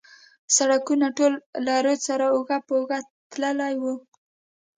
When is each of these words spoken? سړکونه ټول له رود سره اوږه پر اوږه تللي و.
سړکونه 0.55 1.07
ټول 1.17 1.33
له 1.65 1.73
رود 1.85 1.99
سره 2.09 2.25
اوږه 2.33 2.57
پر 2.67 2.73
اوږه 2.79 2.99
تللي 3.31 3.73
و. 3.81 3.83